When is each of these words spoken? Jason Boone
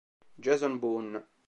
Jason 0.41 0.79
Boone 0.81 1.13